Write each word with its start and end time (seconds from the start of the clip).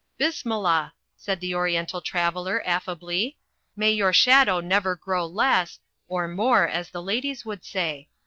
"Bismillah," 0.17 0.95
said 1.15 1.39
the 1.41 1.53
oriental 1.53 2.01
traveller, 2.01 2.63
affably, 2.65 3.37
"may 3.75 3.91
your 3.91 4.11
shadow 4.11 4.59
never 4.59 4.95
grow 4.95 5.27
less— 5.27 5.79
or 6.07 6.27
more, 6.27 6.67
as 6.67 6.89
the 6.89 7.03
ladies 7.03 7.45
would 7.45 7.63
say. 7.63 8.09